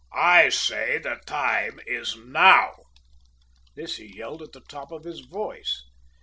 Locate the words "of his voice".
4.91-5.85